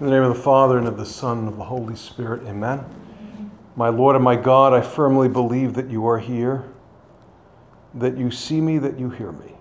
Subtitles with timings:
[0.00, 2.46] In the name of the Father, and of the Son, and of the Holy Spirit,
[2.46, 2.84] amen.
[3.74, 6.70] My Lord and my God, I firmly believe that you are here,
[7.94, 9.54] that you see me, that you hear me.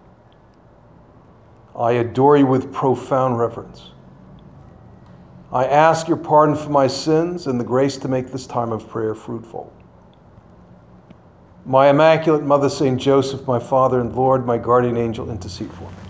[1.76, 3.92] I adore you with profound reverence.
[5.52, 8.88] I ask your pardon for my sins and the grace to make this time of
[8.88, 9.74] prayer fruitful.
[11.66, 13.00] My Immaculate Mother, St.
[13.02, 16.07] Joseph, my Father and Lord, my guardian angel, intercede for me.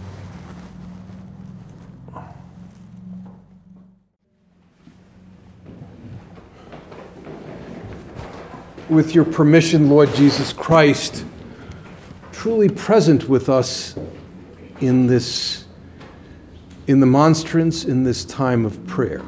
[8.90, 11.26] With your permission, Lord Jesus Christ,
[12.32, 13.96] truly present with us
[14.80, 15.66] in this
[16.86, 19.22] in the monstrance in this time of prayer.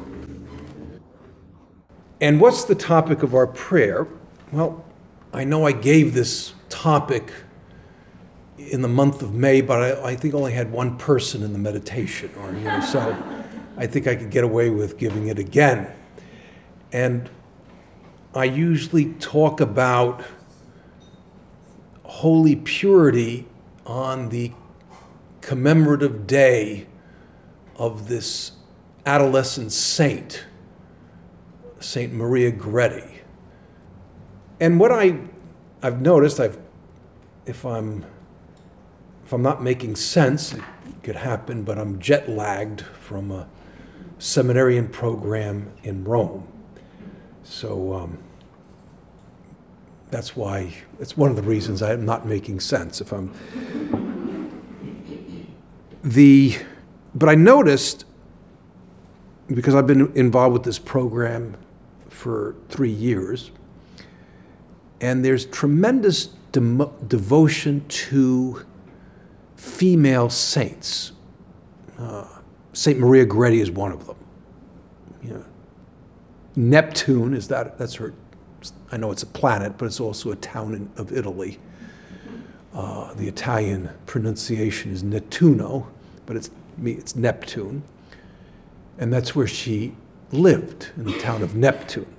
[2.20, 4.06] And what's the topic of our prayer?
[4.50, 4.84] Well,
[5.32, 7.30] I know I gave this topic
[8.56, 11.58] in the month of May, but I, I think only had one person in the
[11.58, 13.16] meditation, or you know, so
[13.76, 15.92] I think I could get away with giving it again.
[16.92, 17.28] And
[18.34, 20.22] I usually talk about
[22.04, 23.46] holy purity
[23.84, 24.52] on the
[25.40, 26.86] commemorative day
[27.74, 28.52] of this
[29.04, 30.44] adolescent saint,
[31.80, 33.18] Saint Maria Goretti.
[34.60, 35.18] And what I,
[35.82, 36.58] I've noticed, I've,
[37.46, 38.04] if I'm,
[39.24, 40.62] if I'm not making sense, it
[41.02, 43.48] could happen, but I'm jet lagged from a
[44.20, 46.46] seminarian program in Rome.
[47.50, 48.18] So um,
[50.08, 53.32] that's why, it's one of the reasons I'm not making sense if I'm.
[56.04, 56.56] The,
[57.12, 58.04] but I noticed,
[59.48, 61.56] because I've been involved with this program
[62.08, 63.50] for three years,
[65.00, 68.64] and there's tremendous de- devotion to
[69.56, 71.12] female saints.
[71.98, 72.28] Uh,
[72.74, 74.16] Saint Maria Goretti is one of them.
[75.20, 75.44] You know,
[76.56, 78.12] Neptune is that, that's her,
[78.90, 81.58] I know it's a planet, but it's also a town in, of Italy.
[82.74, 85.86] Uh, the Italian pronunciation is Nettuno,
[86.26, 86.50] but it's,
[86.84, 87.82] it's Neptune.
[88.98, 89.94] And that's where she
[90.32, 92.14] lived, in the town of Neptune.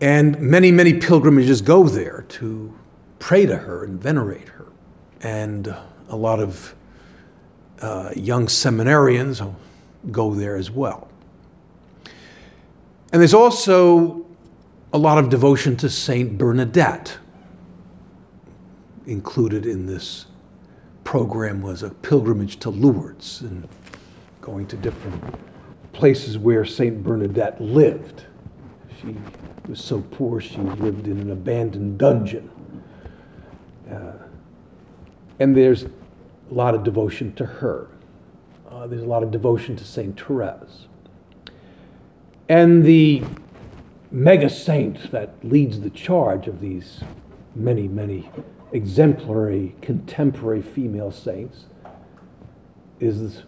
[0.00, 2.74] And many, many pilgrimages go there to
[3.18, 4.66] pray to her and venerate her.
[5.20, 5.74] And
[6.08, 6.74] a lot of
[7.82, 9.54] uh, young seminarians
[10.10, 11.09] go there as well.
[13.12, 14.24] And there's also
[14.92, 17.18] a lot of devotion to Saint Bernadette.
[19.06, 20.26] Included in this
[21.02, 23.68] program was a pilgrimage to Lourdes and
[24.40, 25.22] going to different
[25.92, 28.24] places where Saint Bernadette lived.
[29.00, 29.16] She
[29.68, 32.48] was so poor she lived in an abandoned dungeon.
[33.90, 34.12] Uh,
[35.40, 35.90] and there's a
[36.50, 37.88] lot of devotion to her.
[38.70, 40.86] Uh, there's a lot of devotion to Saint Therese.
[42.50, 43.22] And the
[44.10, 47.04] mega saint that leads the charge of these
[47.54, 48.28] many, many
[48.72, 51.66] exemplary contemporary female saints
[52.98, 53.44] is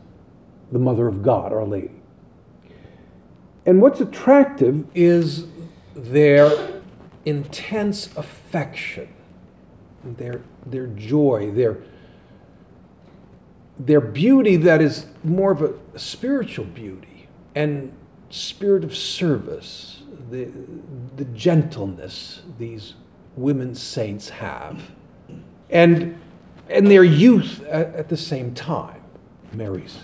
[0.71, 1.91] the Mother of God, Our Lady.
[3.67, 5.47] And what's attractive is
[5.97, 6.81] their
[7.25, 9.09] intense affection,
[10.05, 11.79] their, their joy, their,
[13.81, 15.61] their beauty that is more of
[15.93, 17.27] a spiritual beauty.
[17.57, 17.93] And
[18.33, 20.51] spirit of service, the,
[21.17, 22.95] the gentleness these
[23.37, 24.91] women saints have,
[25.71, 26.19] and,
[26.69, 29.01] and their youth at, at the same time.
[29.53, 29.99] Mary's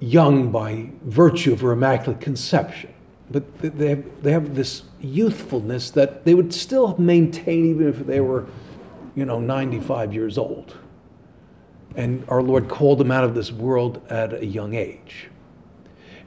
[0.00, 2.92] young by virtue of her Immaculate Conception,
[3.30, 8.20] but they have, they have this youthfulness that they would still maintain even if they
[8.20, 8.46] were,
[9.14, 10.76] you know, 95 years old.
[11.94, 15.30] And our Lord called them out of this world at a young age.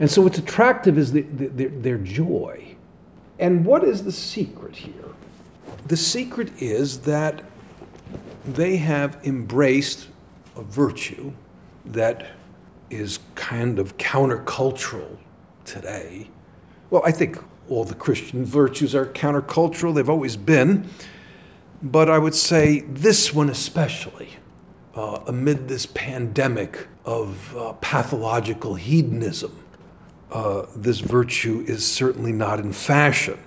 [0.02, 2.76] And so what's attractive is the, the, their, their joy.
[3.38, 4.94] And what is the secret here?
[5.86, 7.44] The secret is that
[8.44, 10.08] they have embraced
[10.56, 11.34] a virtue
[11.86, 12.32] that
[12.90, 15.18] is kind of countercultural
[15.66, 16.32] today.
[16.90, 17.38] Well, I think
[17.70, 20.90] all the Christian virtues are countercultural, they've always been.
[21.84, 24.30] But I would say this one especially,
[24.96, 29.61] uh, amid this pandemic of uh, pathological hedonism
[30.32, 33.38] uh, this virtue is certainly not in fashion.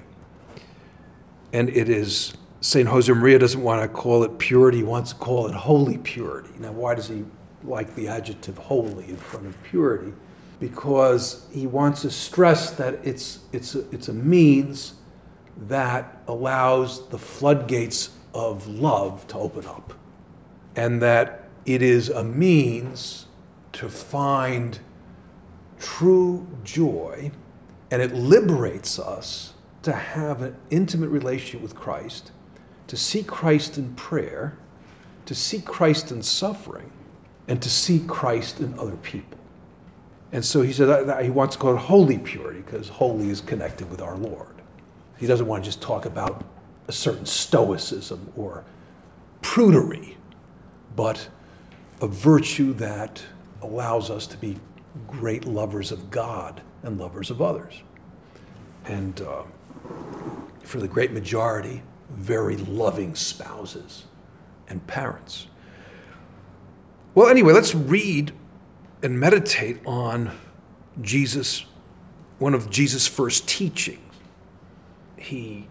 [1.53, 2.89] And it is, St.
[2.89, 6.51] Josemaria doesn't want to call it purity, he wants to call it holy purity.
[6.59, 7.25] Now, why does he
[7.63, 10.13] like the adjective holy in front of purity?
[10.61, 14.95] Because he wants to stress that it's, it's, a, it's a means
[15.69, 19.95] that allows the floodgates of love to open up.
[20.77, 23.27] And that it is a means
[23.73, 24.81] to find
[25.79, 27.31] true joy
[27.91, 32.33] and it liberates us to have an intimate relationship with Christ,
[32.87, 34.57] to see Christ in prayer,
[35.27, 36.91] to see Christ in suffering,
[37.47, 39.39] and to see Christ in other people.
[40.33, 43.91] And so he said he wants to call it holy purity because holy is connected
[43.91, 44.63] with our Lord.
[45.19, 46.45] He doesn't want to just talk about
[46.89, 48.65] a certain stoicism or
[49.43, 50.17] prudery,
[50.97, 51.29] but
[52.01, 53.23] a virtue that
[53.63, 54.57] allows us to be
[55.07, 57.83] great lovers of God and lovers of others.
[58.85, 59.43] And uh,
[60.63, 64.05] for the great majority, very loving spouses
[64.69, 65.47] and parents.
[67.15, 68.33] Well, anyway, let's read
[69.03, 70.33] and meditate on
[71.01, 71.65] Jesus,
[72.39, 74.01] one of Jesus' first teachings.
[75.17, 75.69] He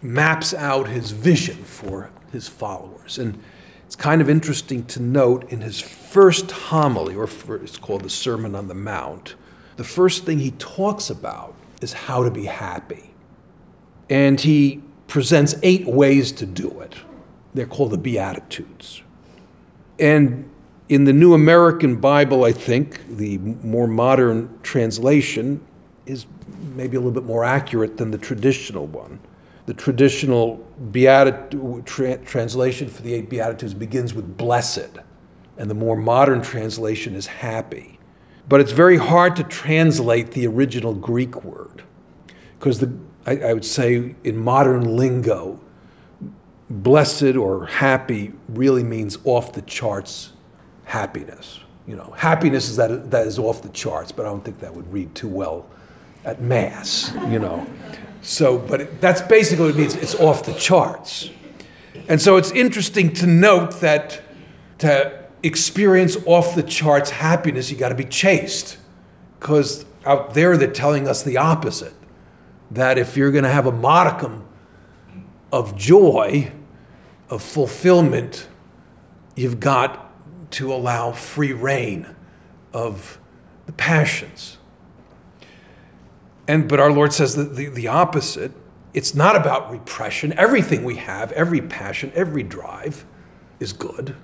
[0.00, 3.18] maps out his vision for his followers.
[3.18, 3.42] And
[3.92, 8.54] it's kind of interesting to note in his first homily, or it's called the Sermon
[8.54, 9.34] on the Mount,
[9.76, 13.12] the first thing he talks about is how to be happy.
[14.08, 16.94] And he presents eight ways to do it.
[17.52, 19.02] They're called the Beatitudes.
[19.98, 20.48] And
[20.88, 25.60] in the New American Bible, I think, the more modern translation
[26.06, 26.24] is
[26.74, 29.20] maybe a little bit more accurate than the traditional one.
[29.72, 30.56] The traditional
[30.90, 34.98] beatitude, tra- translation for the eight Beatitudes begins with blessed,
[35.56, 37.98] and the more modern translation is happy.
[38.50, 41.84] But it's very hard to translate the original Greek word
[42.58, 42.92] because the,
[43.24, 45.58] I, I would say in modern lingo,
[46.68, 50.34] blessed or happy really means off the charts
[50.84, 51.60] happiness.
[51.86, 54.74] You know, happiness is that that is off the charts, but I don't think that
[54.74, 55.64] would read too well
[56.26, 57.10] at mass.
[57.30, 57.66] You know,
[58.22, 59.94] so but it, that's basically what it means.
[59.96, 61.30] It's off the charts,
[62.08, 64.22] and so it's interesting to note that
[64.78, 68.78] to experience off the charts happiness, you got to be chaste,
[69.38, 71.94] because out there they're telling us the opposite.
[72.70, 74.46] That if you're going to have a modicum
[75.52, 76.52] of joy,
[77.28, 78.48] of fulfillment,
[79.36, 80.10] you've got
[80.52, 82.14] to allow free rein
[82.72, 83.18] of
[83.66, 84.58] the passions.
[86.52, 88.52] And but our Lord says that the, the opposite.
[88.92, 90.34] It's not about repression.
[90.34, 93.06] Everything we have, every passion, every drive
[93.58, 94.14] is good.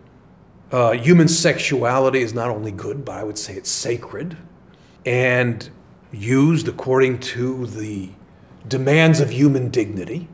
[0.70, 4.36] Uh, human sexuality is not only good, but I would say it's sacred
[5.06, 5.70] and
[6.12, 8.10] used according to the
[8.66, 10.28] demands of human dignity,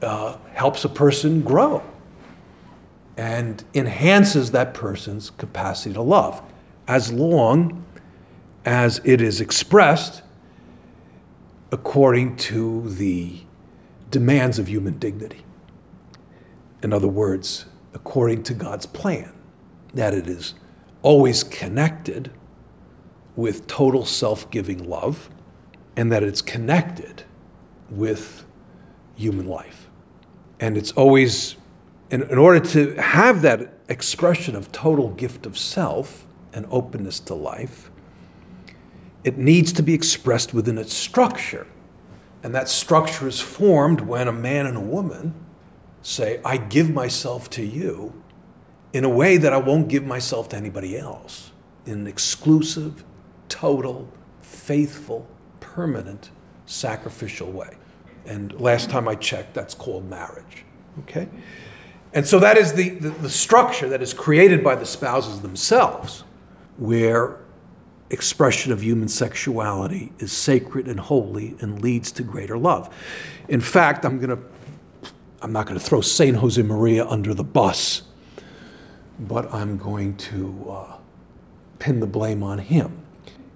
[0.00, 1.82] uh, helps a person grow
[3.16, 6.40] and enhances that person's capacity to love
[6.86, 7.84] as long
[8.64, 10.22] as it is expressed
[11.72, 13.40] according to the
[14.10, 15.42] demands of human dignity.
[16.82, 17.64] In other words,
[17.94, 19.32] according to God's plan,
[19.94, 20.54] that it is
[21.00, 22.30] always connected
[23.34, 25.30] with total self giving love,
[25.96, 27.24] and that it's connected
[27.88, 28.44] with
[29.16, 29.88] human life.
[30.60, 31.56] And it's always
[32.10, 37.34] in, in order to have that expression of total gift of self and openness to
[37.34, 37.90] life,
[39.24, 41.66] it needs to be expressed within its structure.
[42.42, 45.34] And that structure is formed when a man and a woman
[46.02, 48.20] say, I give myself to you
[48.92, 51.52] in a way that I won't give myself to anybody else,
[51.86, 53.04] in an exclusive,
[53.48, 54.08] total,
[54.40, 55.26] faithful,
[55.60, 56.30] permanent,
[56.66, 57.76] sacrificial way.
[58.26, 60.64] And last time I checked, that's called marriage.
[61.00, 61.28] Okay?
[62.12, 66.24] And so that is the, the, the, structure that is created by the spouses themselves,
[66.76, 67.38] where
[68.12, 72.94] expression of human sexuality is sacred and holy and leads to greater love.
[73.48, 74.42] In fact, I'm going to
[75.40, 78.02] I'm not going to throw Saint Josemaria under the bus,
[79.18, 80.96] but I'm going to uh,
[81.80, 83.02] pin the blame on him.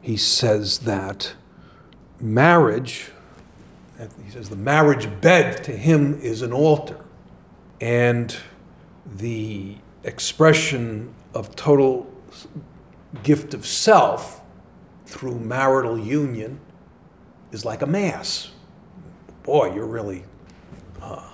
[0.01, 1.35] He says that
[2.19, 3.13] marriage,
[4.25, 7.05] he says the marriage bed to him is an altar
[7.81, 8.37] and
[9.07, 12.13] the expression of total
[13.23, 14.43] gift of self
[15.07, 16.61] through marital union
[17.53, 18.51] is like a mass.
[19.43, 20.25] Boy, you're really
[21.01, 21.31] uh,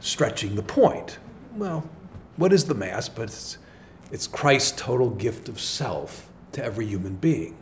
[0.00, 1.18] stretching the point.
[1.54, 1.88] Well,
[2.36, 3.08] what is the mass?
[3.08, 3.58] But it's,
[4.10, 7.56] it's Christ's total gift of self to every human being.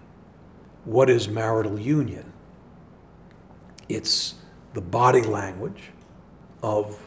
[0.84, 2.32] What is marital union?
[3.88, 4.36] It's
[4.74, 5.90] the body language
[6.62, 6.98] of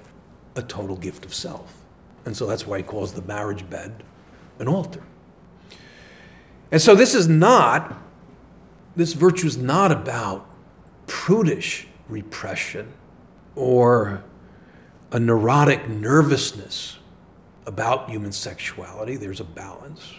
[0.56, 1.86] a total gift of self.
[2.26, 4.04] And so that's why he calls the marriage bed
[4.60, 5.04] an altar.
[6.72, 8.02] And so this is not,
[8.96, 10.48] this virtue is not about
[11.08, 12.94] prudish repression
[13.56, 14.24] or
[15.12, 16.98] a neurotic nervousness
[17.66, 19.16] about human sexuality.
[19.16, 20.14] There's a balance.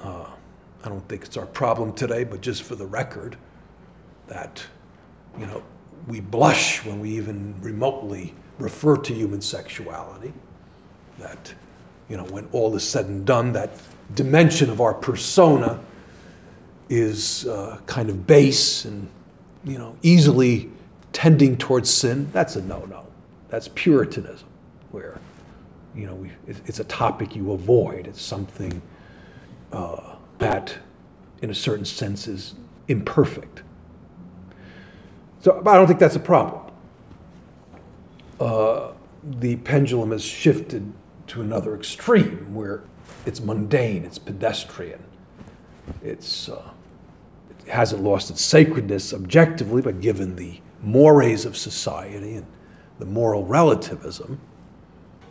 [0.00, 0.26] Uh,
[0.82, 3.36] I don't think it's our problem today, but just for the record,
[4.28, 4.64] that,
[5.38, 5.62] you know,
[6.06, 10.32] we blush when we even remotely refer to human sexuality.
[11.18, 11.54] That,
[12.08, 13.70] you know, when all is said and done, that
[14.14, 15.80] dimension of our persona
[16.90, 19.08] is uh, kind of base and,
[19.64, 20.70] you know, easily
[21.12, 22.28] tending towards sin.
[22.32, 23.06] That's a no no.
[23.48, 24.48] That's Puritanism,
[24.90, 25.18] where,
[25.94, 28.06] you know, we, it's a topic you avoid.
[28.06, 28.82] It's something
[29.72, 30.76] uh, that,
[31.42, 32.54] in a certain sense, is
[32.88, 33.62] imperfect.
[35.40, 36.70] So I don't think that's a problem.
[38.38, 38.92] Uh,
[39.22, 40.92] the pendulum has shifted
[41.28, 42.82] to another extreme where
[43.26, 45.02] it's mundane, it's pedestrian,
[46.02, 46.69] it's, uh,
[47.70, 52.46] hasn't lost its sacredness objectively, but given the mores of society and
[52.98, 54.40] the moral relativism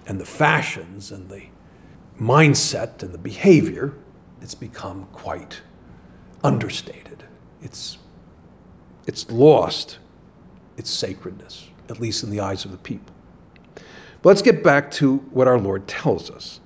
[0.07, 1.43] and the fashions and the
[2.19, 3.93] mindset and the behavior,
[4.41, 5.61] it's become quite
[6.43, 7.23] understated.
[7.61, 7.97] It's,
[9.05, 9.99] it's lost
[10.77, 13.13] its sacredness, at least in the eyes of the people.
[14.21, 16.59] But let's get back to what our Lord tells us.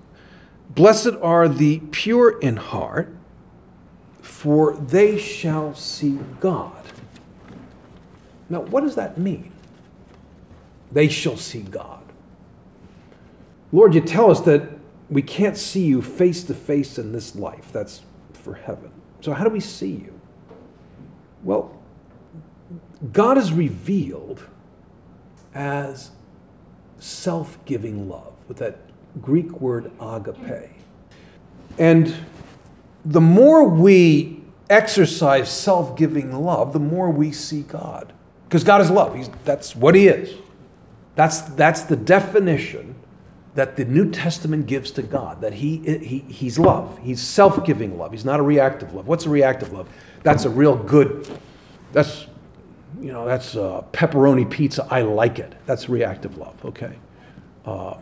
[0.69, 3.15] Blessed are the pure in heart,
[4.23, 6.81] for they shall see God.
[8.49, 9.51] Now, what does that mean?
[10.93, 12.01] They shall see God.
[13.73, 14.69] Lord, you tell us that
[15.09, 17.71] we can't see you face to face in this life.
[17.73, 18.01] That's
[18.31, 18.91] for heaven.
[19.19, 20.19] So, how do we see you?
[21.43, 21.77] Well,
[23.11, 24.41] God is revealed
[25.53, 26.11] as
[26.99, 28.77] self giving love, with that
[29.21, 30.71] Greek word agape.
[31.77, 32.15] And
[33.05, 38.13] the more we exercise self giving love, the more we see God.
[38.47, 39.15] Because God is love.
[39.15, 40.35] He's, that's what He is.
[41.15, 42.95] That's, that's the definition
[43.55, 46.99] that the New Testament gives to God, that he, he, He's love.
[47.03, 48.11] He's self giving love.
[48.11, 49.07] He's not a reactive love.
[49.07, 49.87] What's a reactive love?
[50.23, 51.27] That's a real good,
[51.91, 52.27] that's,
[52.99, 54.87] you know, that's a pepperoni pizza.
[54.89, 55.53] I like it.
[55.65, 56.95] That's reactive love, okay?
[57.65, 57.97] Um,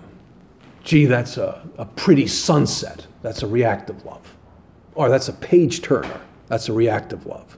[0.83, 3.07] gee, that's a, a pretty sunset.
[3.21, 4.21] That's a reactive love.
[4.95, 6.21] Or that's a page turner.
[6.47, 7.57] That's a reactive love.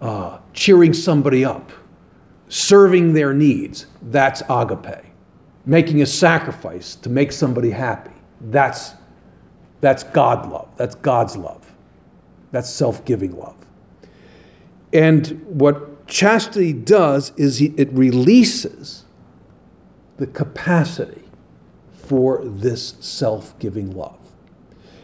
[0.00, 1.72] Uh, cheering somebody up,
[2.48, 3.86] serving their needs.
[4.02, 5.06] That's agape
[5.66, 8.12] making a sacrifice to make somebody happy.
[8.40, 8.92] That's,
[9.80, 10.68] that's God love.
[10.76, 11.74] That's God's love.
[12.52, 13.56] That's self giving love.
[14.92, 19.04] And what chastity does is it releases
[20.16, 21.24] the capacity
[21.92, 24.18] for this self giving love.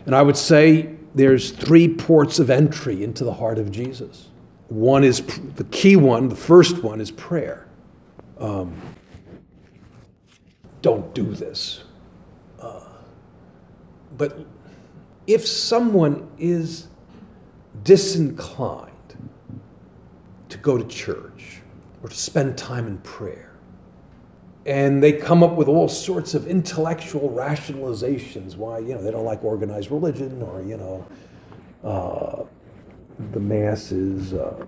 [0.07, 4.28] And I would say there's three ports of entry into the heart of Jesus.
[4.69, 5.21] One is
[5.57, 7.66] the key one, the first one is prayer.
[8.38, 8.81] Um,
[10.81, 11.85] don't do this.
[12.59, 12.81] Uh,
[14.16, 14.38] but
[15.26, 16.88] if someone is
[17.85, 18.90] disinclined
[20.49, 21.61] to go to church
[22.02, 23.51] or to spend time in prayer,
[24.64, 29.25] and they come up with all sorts of intellectual rationalizations why you know they don't
[29.25, 31.07] like organized religion or you know
[31.85, 32.45] uh,
[33.33, 34.66] the mass is uh,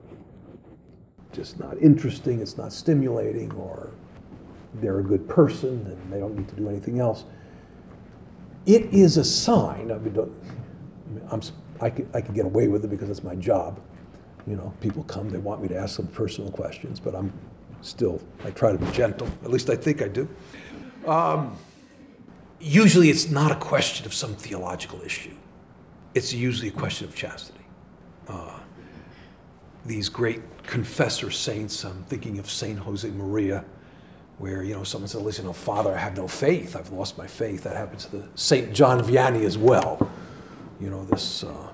[1.33, 3.91] just not interesting, it's not stimulating, or
[4.75, 7.25] they're a good person and they don't need to do anything else.
[8.67, 9.91] It is a sign.
[9.91, 10.17] I mean,
[11.31, 11.43] I'm,
[11.81, 13.81] I, can, I can get away with it because it's my job.
[14.47, 17.33] You know, people come, they want me to ask them personal questions, but I'm
[17.85, 19.29] still, I try to be gentle.
[19.43, 20.29] At least I think I do.
[21.07, 21.57] Um,
[22.61, 25.35] usually it's not a question of some theological issue,
[26.15, 27.61] it's usually a question of chastity.
[28.29, 28.59] Uh,
[29.85, 33.65] these great confessor saints, I'm thinking of Saint Josemaria
[34.39, 36.75] where you know someone said, "Listen, oh, Father, I have no faith.
[36.75, 40.11] I've lost my faith." That happened to the Saint John Vianney as well.
[40.81, 41.69] You know this uh,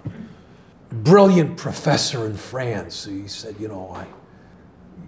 [0.90, 3.04] brilliant professor in France.
[3.04, 4.06] He said, "You know, I,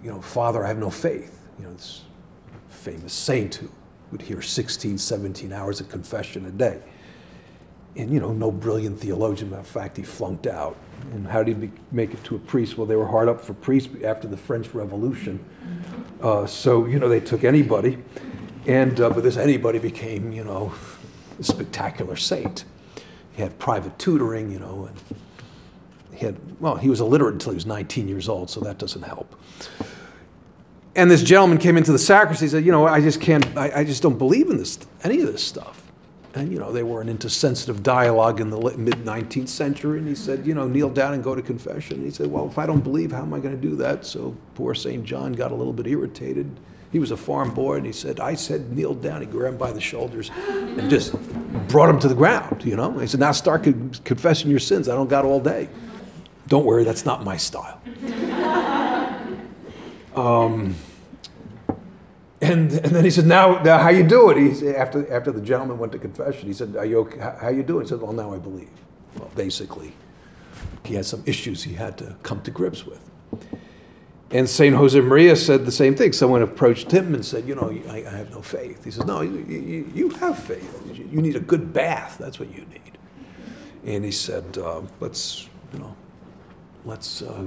[0.03, 2.01] you know, Father, I have no faith." You know this
[2.69, 3.69] famous saint who
[4.11, 6.81] would hear 16, 17 hours of confession a day.
[7.95, 9.53] And you know, no brilliant theologian.
[9.53, 10.75] In fact, he flunked out.
[11.13, 12.77] And how did he make it to a priest?
[12.77, 15.43] Well, they were hard up for priests after the French Revolution
[16.23, 17.97] uh, so, you know, they took anybody,
[18.65, 20.73] and uh, but this anybody became, you know,
[21.37, 22.63] a spectacular saint.
[23.33, 25.19] He had private tutoring, you know, and
[26.17, 29.01] he had, well, he was illiterate until he was 19 years old, so that doesn't
[29.01, 29.35] help.
[30.95, 32.45] And this gentleman came into the sacristy.
[32.45, 33.45] He said, "You know, I just can't.
[33.57, 35.83] I, I just don't believe in this, any of this stuff."
[36.35, 39.99] And, you know, they weren't into sensitive dialogue in the mid 19th century.
[39.99, 41.97] And he said, you know, kneel down and go to confession.
[41.97, 44.03] And he said, well, if I don't believe, how am I going to do that?
[44.03, 45.03] So poor St.
[45.03, 46.49] John got a little bit irritated.
[46.91, 49.21] He was a farm boy, and he said, I said, kneel down.
[49.21, 51.15] He grabbed him by the shoulders and just
[51.67, 52.99] brought him to the ground, you know?
[52.99, 53.63] He said, now start
[54.03, 54.87] confessing your sins.
[54.87, 55.69] I don't got all day.
[56.47, 57.81] Don't worry, that's not my style.
[60.15, 60.75] Um,
[62.43, 64.37] and, and then he said, now, now how you do it?
[64.37, 67.19] He said, after, after the gentleman went to confession, he said, are you okay?
[67.19, 67.85] how, you doing?
[67.85, 68.69] He said, well, now I believe.
[69.17, 69.93] Well, basically,
[70.83, 72.99] he had some issues he had to come to grips with.
[74.31, 74.75] And St.
[74.75, 76.11] Josemaria said the same thing.
[76.11, 78.83] Someone approached him and said, You know, I, I have no faith.
[78.83, 80.81] He says, No, you, you, you, have faith.
[80.97, 82.17] You need a good bath.
[82.17, 82.97] That's what you need.
[83.85, 85.95] And he said, uh, Let's, you know,
[86.83, 87.45] let's uh,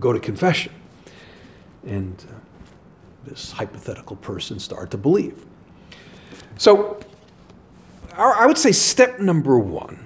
[0.00, 0.72] go to confession.
[1.86, 2.34] And uh,
[3.24, 5.44] this hypothetical person started to believe.
[6.56, 7.00] So
[8.16, 10.04] I would say step number one,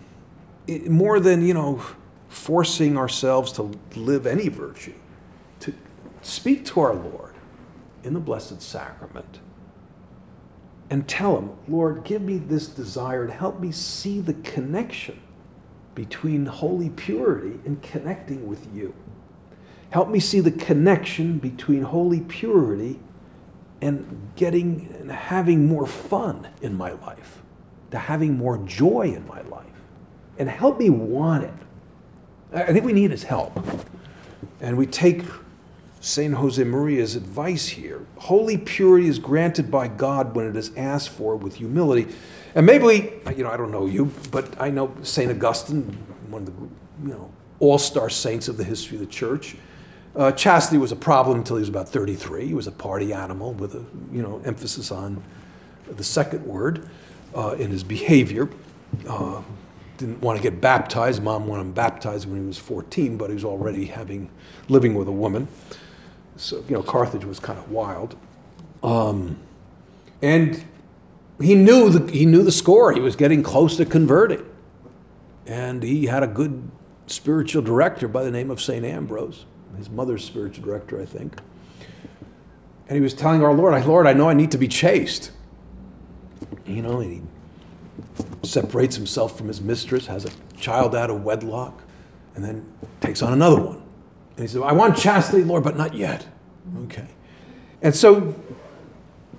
[0.88, 1.82] more than, you know,
[2.28, 4.94] forcing ourselves to live any virtue,
[5.60, 5.74] to
[6.22, 7.34] speak to our Lord
[8.04, 9.40] in the Blessed Sacrament
[10.90, 15.20] and tell Him, Lord, give me this desire to help me see the connection
[15.94, 18.94] between holy purity and connecting with you.
[19.96, 22.98] Help me see the connection between holy purity
[23.80, 27.40] and getting and having more fun in my life,
[27.92, 29.64] to having more joy in my life.
[30.38, 31.54] And help me want it.
[32.52, 33.58] I think we need his help.
[34.60, 35.22] And we take
[36.02, 36.34] St.
[36.34, 38.04] Josemaria's advice here.
[38.18, 42.14] Holy purity is granted by God when it is asked for with humility.
[42.54, 45.30] And maybe we, you know, I don't know you, but I know St.
[45.30, 45.96] Augustine,
[46.28, 49.56] one of the, you know, all star saints of the history of the church.
[50.16, 52.46] Uh, chastity was a problem until he was about 33.
[52.46, 55.22] He was a party animal with a, you know, emphasis on
[55.88, 56.88] the second word
[57.34, 58.48] uh, in his behavior.
[59.06, 59.42] Uh,
[59.98, 61.22] didn't want to get baptized.
[61.22, 64.30] Mom wanted him baptized when he was 14, but he was already having
[64.68, 65.48] living with a woman.
[66.36, 68.16] So you know, Carthage was kind of wild,
[68.82, 69.38] um,
[70.20, 70.64] and
[71.40, 72.92] he knew the he knew the score.
[72.92, 74.44] He was getting close to converting,
[75.46, 76.70] and he had a good
[77.06, 81.38] spiritual director by the name of Saint Ambrose, his mother's spiritual director, I think.
[82.88, 85.32] And he was telling our Lord, Lord, I know I need to be chaste.
[86.64, 87.22] You know, he
[88.42, 91.82] separates himself from his mistress, has a child out of wedlock,
[92.34, 93.82] and then takes on another one.
[94.36, 96.26] And he said, I want chastity, Lord, but not yet.
[96.84, 97.08] Okay.
[97.82, 98.34] And so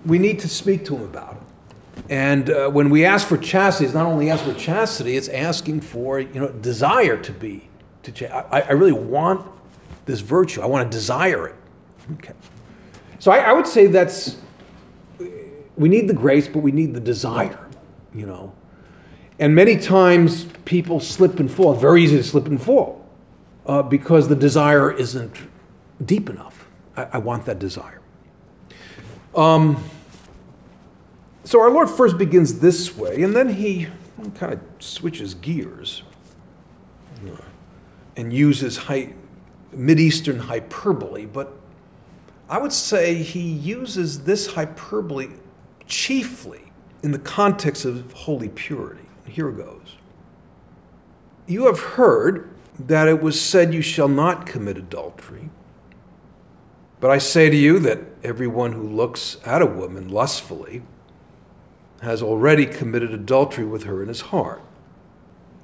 [0.06, 2.04] we need to speak to him about it.
[2.10, 5.82] And uh, when we ask for chastity, it's not only ask for chastity, it's asking
[5.82, 7.70] for, you know, desire to be.
[8.04, 9.46] To ch- I, I really want
[10.08, 10.62] this virtue.
[10.62, 11.56] I want to desire it.
[12.14, 12.34] Okay.
[13.20, 14.38] So I, I would say that's,
[15.78, 17.68] we need the grace, but we need the desire,
[18.16, 18.54] you know.
[19.38, 21.74] And many times people slip and fall.
[21.74, 23.06] Very easy to slip and fall
[23.68, 25.36] uh, because the desire isn't
[26.04, 26.68] deep enough.
[26.96, 28.02] I, I want that desire.
[29.36, 29.84] Um,
[31.44, 33.88] so our Lord first begins this way, and then he
[34.36, 36.04] kind of switches gears
[38.16, 39.14] and uses high,
[39.78, 41.54] Mideastern hyperbole, but
[42.50, 45.30] I would say he uses this hyperbole
[45.86, 46.72] chiefly
[47.04, 49.04] in the context of holy purity.
[49.26, 49.98] Here goes.
[51.46, 55.50] You have heard that it was said, You shall not commit adultery.
[57.00, 60.82] But I say to you that everyone who looks at a woman lustfully
[62.02, 64.62] has already committed adultery with her in his heart.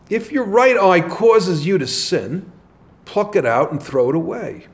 [0.09, 2.51] If your right eye causes you to sin,
[3.05, 4.67] pluck it out and throw it away.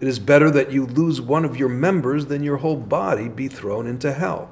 [0.00, 3.48] It is better that you lose one of your members than your whole body be
[3.48, 4.50] thrown into hell.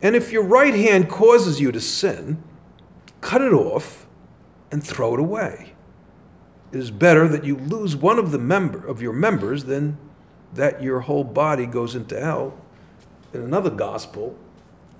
[0.00, 2.42] And if your right hand causes you to sin,
[3.20, 4.06] cut it off
[4.70, 5.74] and throw it away.
[6.72, 9.98] It is better that you lose one of the member of your members than
[10.54, 12.58] that your whole body goes into hell.
[13.34, 14.36] In another gospel,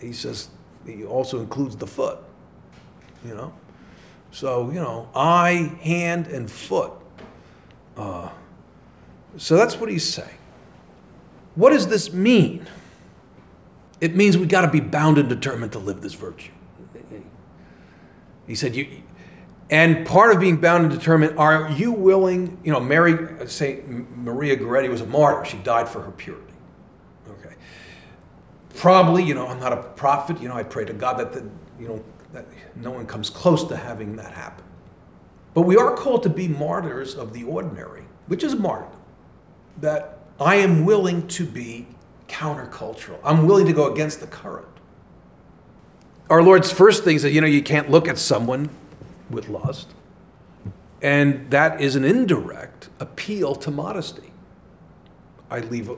[0.00, 0.50] he says
[0.86, 2.18] he also includes the foot.
[3.24, 3.54] You know?
[4.32, 6.92] So, you know, eye, hand, and foot.
[7.96, 8.30] Uh,
[9.36, 10.38] so that's what he's saying.
[11.54, 12.66] What does this mean?
[14.00, 16.50] It means we've got to be bound and determined to live this virtue.
[18.46, 19.02] He said, you,
[19.70, 24.16] and part of being bound and determined, are you willing, you know, Mary, St.
[24.18, 25.44] Maria Goretti was a martyr.
[25.48, 26.52] She died for her purity.
[27.28, 27.54] Okay.
[28.74, 30.42] Probably, you know, I'm not a prophet.
[30.42, 33.64] You know, I pray to God that, the, you know, that no one comes close
[33.64, 34.64] to having that happen.
[35.54, 38.98] But we are called to be martyrs of the ordinary, which is martyrdom.
[39.80, 41.86] That I am willing to be
[42.28, 43.18] countercultural.
[43.22, 44.66] I'm willing to go against the current.
[46.30, 48.70] Our Lord's first thing is that, you know, you can't look at someone
[49.28, 49.88] with lust.
[51.02, 54.32] And that is an indirect appeal to modesty.
[55.50, 55.90] I leave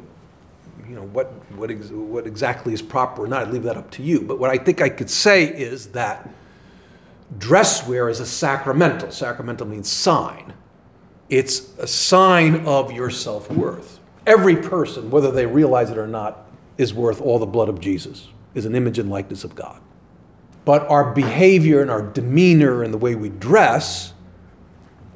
[0.88, 3.90] you know, what, what, ex- what exactly is proper or not, I'd leave that up
[3.92, 4.20] to you.
[4.23, 6.29] But what I think I could say is that
[7.38, 9.11] dress wear is a sacramental.
[9.11, 10.55] Sacramental means sign.
[11.29, 13.99] It's a sign of your self worth.
[14.27, 16.47] Every person, whether they realize it or not,
[16.79, 19.81] is worth all the blood of Jesus, is an image and likeness of God.
[20.64, 24.12] But our behavior and our demeanor and the way we dress,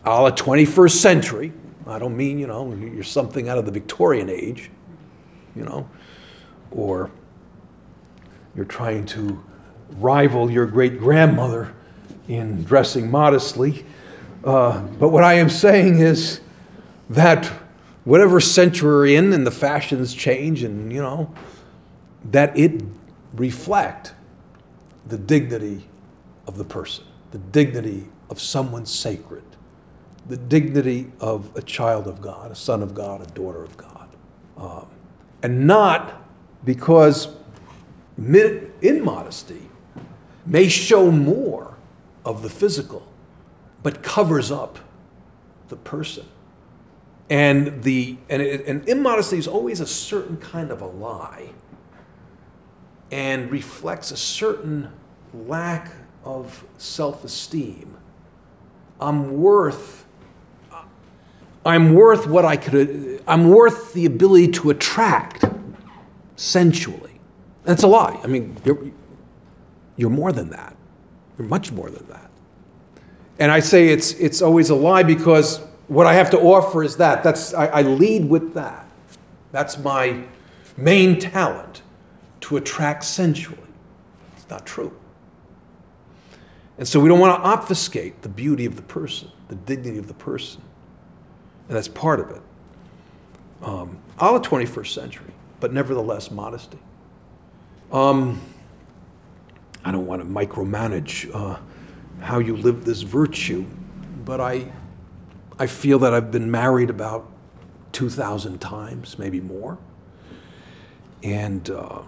[0.05, 1.53] a la 21st century,
[1.87, 4.71] I don't mean, you know, you're something out of the Victorian age,
[5.59, 5.89] you know,
[6.71, 7.11] or
[8.55, 9.43] you're trying to
[9.99, 11.75] rival your great grandmother
[12.29, 13.85] in dressing modestly.
[14.45, 16.41] Uh, but what I am saying is
[17.11, 17.47] that
[18.05, 21.35] whatever century we're in and the fashions change and, you know,
[22.25, 22.83] that it
[23.35, 24.13] reflect
[25.07, 25.89] the dignity
[26.47, 29.45] of the person, the dignity of someone sacred,
[30.29, 34.09] the dignity of a child of God, a son of God, a daughter of God.
[34.57, 34.87] Um,
[35.43, 36.23] and not
[36.65, 37.29] because
[38.17, 39.69] immodesty
[40.47, 41.77] may show more
[42.25, 43.07] of the physical,
[43.83, 44.79] but covers up
[45.69, 46.27] the person.
[47.31, 51.51] And, the, and, it, and immodesty is always a certain kind of a lie
[53.11, 54.91] and reflects a certain
[55.35, 55.93] lack
[56.25, 57.97] of self esteem.
[59.01, 60.07] I'm worth.
[61.65, 63.23] I'm worth what I could.
[63.27, 65.45] I'm worth the ability to attract
[66.37, 67.21] sensually.
[67.65, 68.19] That's a lie.
[68.23, 68.91] I mean, you're,
[69.97, 70.77] you're more than that.
[71.37, 72.31] You're much more than that.
[73.39, 76.97] And I say it's, it's always a lie because what I have to offer is
[76.97, 77.23] that.
[77.23, 78.87] That's, I, I lead with that.
[79.53, 80.25] That's my
[80.77, 81.83] main talent
[82.41, 83.59] to attract sensually.
[84.37, 84.97] It's not true.
[86.79, 90.07] And so we don't want to obfuscate the beauty of the person, the dignity of
[90.07, 90.63] the person.
[91.69, 92.43] And that's part of it.
[93.63, 96.79] Um, all the 21st century, but nevertheless, modesty.
[97.93, 98.41] Um,
[99.85, 101.59] I don't want to micromanage uh,
[102.21, 103.67] how you live this virtue,
[104.25, 104.71] but I,
[105.59, 107.31] I feel that I've been married about
[107.93, 109.79] 2,000 times, maybe more.
[111.23, 112.03] And uh,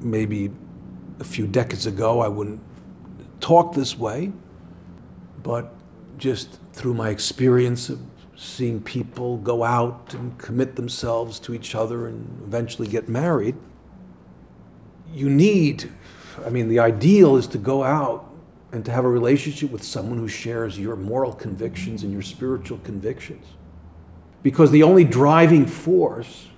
[0.00, 0.50] maybe
[1.20, 2.60] a few decades ago, I wouldn't
[3.40, 4.32] talk this way,
[5.42, 5.72] but
[6.20, 8.00] just through my experience of
[8.36, 13.56] seeing people go out and commit themselves to each other and eventually get married,
[15.12, 15.90] you need,
[16.44, 18.30] I mean, the ideal is to go out
[18.72, 22.78] and to have a relationship with someone who shares your moral convictions and your spiritual
[22.78, 23.44] convictions.
[24.42, 26.48] Because the only driving force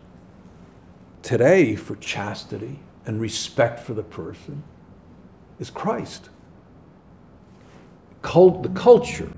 [1.23, 4.63] today for chastity and respect for the person
[5.59, 6.29] is Christ.
[8.21, 9.33] Cult, the culture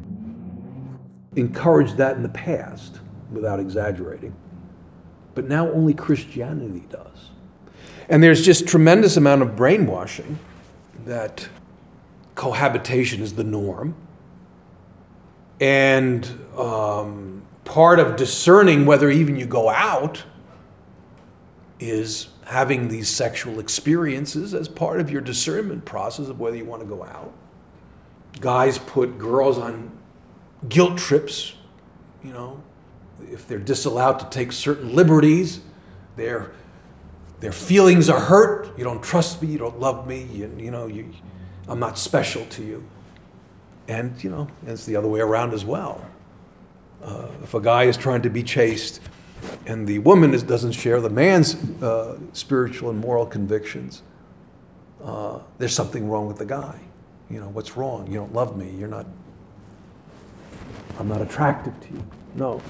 [1.36, 4.34] encouraged that in the past without exaggerating.
[5.34, 7.30] But now only Christianity does.
[8.08, 10.38] And there's just tremendous amount of brainwashing
[11.04, 11.48] that
[12.34, 13.94] cohabitation is the norm.
[15.60, 20.24] And um, part of discerning whether even you go out
[21.80, 26.82] is having these sexual experiences as part of your discernment process of whether you want
[26.82, 27.32] to go out.
[28.40, 29.90] Guys put girls on
[30.68, 31.54] guilt trips,
[32.22, 32.62] you know,
[33.30, 35.60] if they're disallowed to take certain liberties,
[36.16, 36.52] their,
[37.40, 38.76] their feelings are hurt.
[38.78, 41.12] You don't trust me, you don't love me, you, you know, you,
[41.68, 42.84] I'm not special to you.
[43.88, 46.04] And, you know, it's the other way around as well.
[47.02, 49.00] Uh, if a guy is trying to be chaste
[49.66, 54.02] and the woman is, doesn't share the man's uh, spiritual and moral convictions,
[55.02, 56.80] uh, there's something wrong with the guy.
[57.28, 58.06] You know, what's wrong?
[58.06, 58.70] You don't love me.
[58.70, 59.06] You're not,
[60.98, 62.04] I'm not attractive to you.
[62.34, 62.62] No.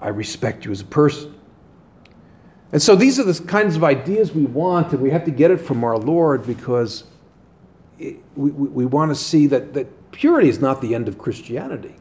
[0.00, 1.34] I respect you as a person.
[2.72, 5.50] And so these are the kinds of ideas we want, and we have to get
[5.50, 7.04] it from our Lord because
[7.98, 11.18] it, we, we, we want to see that, that purity is not the end of
[11.18, 11.94] Christianity.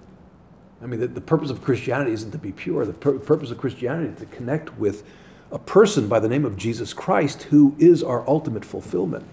[0.82, 2.86] I mean, the, the purpose of Christianity isn't to be pure.
[2.86, 5.04] The pur- purpose of Christianity is to connect with
[5.52, 9.26] a person by the name of Jesus Christ who is our ultimate fulfillment.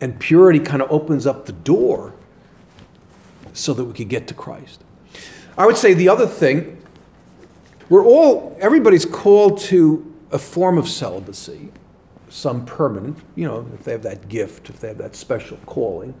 [0.00, 2.12] And purity kind of opens up the door
[3.54, 4.84] so that we could get to Christ.
[5.56, 6.82] I would say the other thing,
[7.88, 11.70] we're all, everybody's called to a form of celibacy,
[12.28, 16.14] some permanent, you know, if they have that gift, if they have that special calling,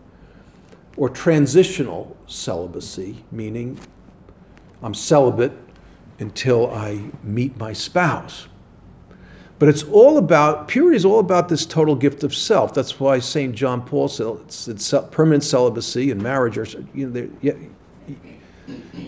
[0.96, 3.78] or transitional celibacy, meaning
[4.82, 5.52] I'm celibate
[6.20, 8.46] until I meet my spouse.
[9.64, 12.74] But it's all about, purity is all about this total gift of self.
[12.74, 13.54] That's why St.
[13.54, 17.56] John Paul said it's, it's permanent celibacy and marriage are, you know, they're,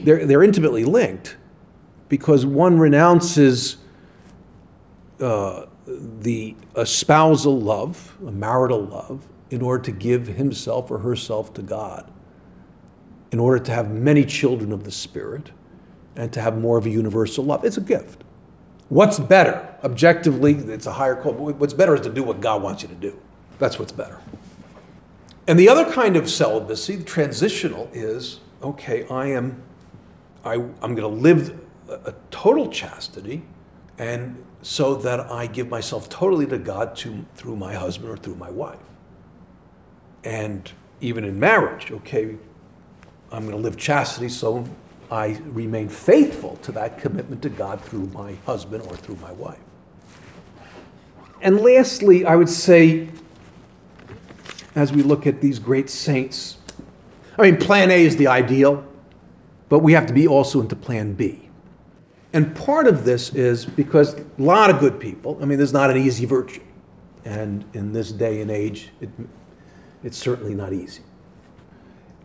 [0.03, 1.37] they're, they're intimately linked
[2.09, 3.77] because one renounces
[5.21, 11.61] uh, the espousal love, a marital love, in order to give himself or herself to
[11.61, 12.11] God,
[13.31, 15.51] in order to have many children of the Spirit,
[16.17, 17.63] and to have more of a universal love.
[17.63, 18.25] It's a gift.
[18.89, 19.75] What's better?
[19.83, 21.33] Objectively, it's a higher call.
[21.33, 23.19] What's better is to do what God wants you to do.
[23.59, 24.21] That's what's better.
[25.49, 29.63] And the other kind of celibacy, the transitional, is okay, I am,
[30.45, 33.43] I, I'm going to live a, a total chastity,
[33.99, 38.35] and so that I give myself totally to God to, through my husband or through
[38.35, 38.79] my wife.
[40.25, 40.71] And
[41.01, 42.37] even in marriage, okay,
[43.31, 44.67] I'm going to live chastity, so
[45.11, 49.59] I remain faithful to that commitment to God through my husband or through my wife.
[51.41, 53.09] And lastly, I would say,
[54.75, 56.59] as we look at these great saints,
[57.39, 58.85] I mean, plan A is the ideal,
[59.69, 61.49] but we have to be also into plan B.
[62.33, 65.91] And part of this is because a lot of good people, I mean, there's not
[65.91, 66.63] an easy virtue.
[67.25, 69.09] And in this day and age, it,
[70.03, 71.03] it's certainly not easy.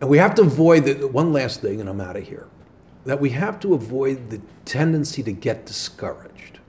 [0.00, 2.48] And we have to avoid the, one last thing, and I'm out of here
[3.04, 6.60] that we have to avoid the tendency to get discouraged.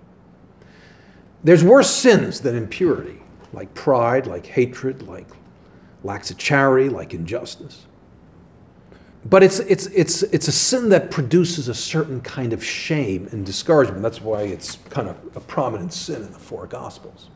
[1.43, 5.28] There's worse sins than impurity, like pride, like hatred, like
[6.04, 7.86] lacks of charity, like injustice.
[9.26, 13.46] But it's, it's, it's, it's a sin that produces a certain kind of shame and
[13.46, 14.02] discouragement.
[14.02, 17.30] That's why it's kind of a prominent sin in the four Gospels.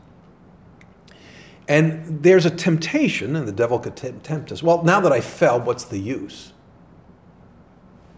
[1.66, 4.62] And there's a temptation, and the devil could tempt us.
[4.62, 6.52] Well, now that I fell, what's the use?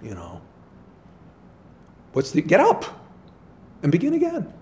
[0.03, 0.41] You know,
[2.13, 2.85] What's the get up
[3.83, 4.53] and begin again?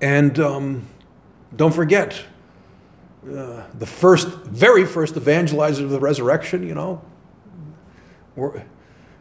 [0.00, 0.86] And um,
[1.54, 2.24] don't forget
[3.24, 6.66] uh, the first, very first evangelizers of the resurrection.
[6.66, 7.02] You know,
[8.36, 8.64] were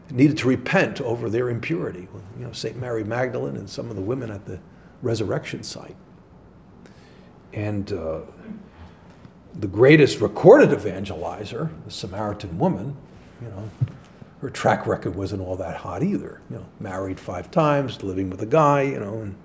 [0.10, 2.07] needed to repent over their impurity.
[2.39, 4.60] You know, Saint Mary Magdalene and some of the women at the
[5.01, 5.95] resurrection site.
[7.53, 8.21] And uh,
[9.53, 12.95] the greatest recorded evangelizer, the Samaritan woman,
[13.41, 13.69] you know,
[14.41, 16.41] her track record wasn't all that hot either.
[16.50, 19.36] You know, married five times, living with a guy, you know, and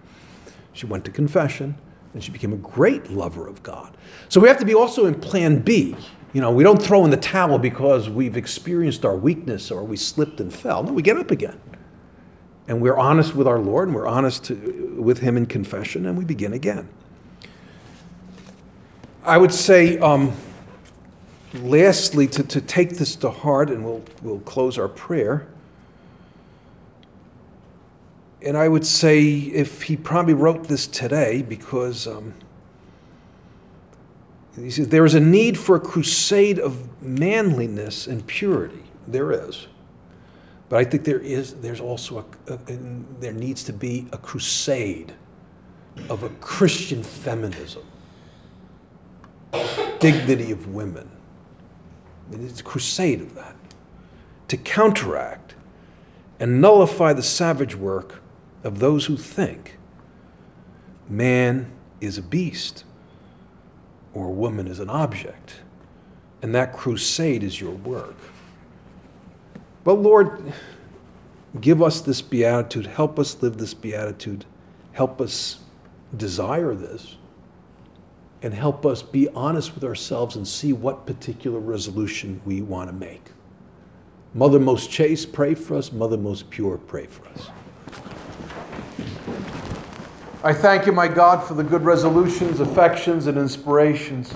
[0.73, 1.77] she went to confession
[2.13, 3.97] and she became a great lover of God.
[4.29, 5.97] So we have to be also in plan B.
[6.35, 9.97] You know, we don't throw in the towel because we've experienced our weakness or we
[9.97, 10.83] slipped and fell.
[10.83, 11.59] No, we get up again.
[12.69, 16.17] And we're honest with our Lord and we're honest to, with Him in confession and
[16.17, 16.89] we begin again.
[19.25, 20.33] I would say, um,
[21.55, 25.47] lastly, to, to take this to heart, and we'll, we'll close our prayer.
[28.41, 32.35] And I would say if he probably wrote this today because um,
[34.57, 38.83] he says there is a need for a crusade of manliness and purity.
[39.07, 39.69] There is.
[40.69, 42.59] But I think there is, there's also a, a
[43.21, 45.13] there needs to be a crusade
[46.09, 47.85] of a Christian feminism,
[50.01, 51.11] dignity of women
[52.35, 53.57] it's a crusade of that
[54.49, 55.55] to counteract
[56.39, 58.21] and nullify the savage work
[58.65, 59.79] of those who think
[61.09, 62.85] man is a beast
[64.15, 65.61] or woman is an object.
[66.43, 68.17] And that crusade is your work.
[69.85, 70.53] But Lord,
[71.61, 72.87] give us this beatitude.
[72.87, 74.45] Help us live this beatitude.
[74.93, 75.61] Help us
[76.17, 77.17] desire this
[78.43, 82.93] and help us be honest with ourselves and see what particular resolution we want to
[82.93, 83.31] make.
[84.35, 85.93] Mother most chaste, pray for us.
[85.93, 87.51] Mother most pure, pray for us.
[90.43, 94.35] I thank you, my God, for the good resolutions, affections, and inspirations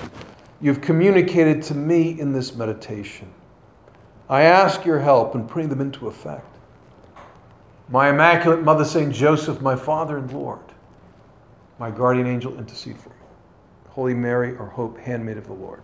[0.60, 3.28] you've communicated to me in this meditation.
[4.28, 6.46] I ask your help in putting them into effect.
[7.88, 9.12] My Immaculate Mother, St.
[9.12, 10.60] Joseph, my Father and Lord,
[11.78, 13.14] my guardian angel, intercede for me.
[13.96, 15.80] Holy Mary, our hope, handmaid of the Lord.